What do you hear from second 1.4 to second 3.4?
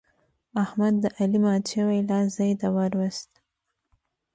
مات شوی لاس ځای ته ور ووست.